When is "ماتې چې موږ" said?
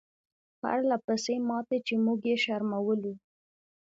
1.47-2.19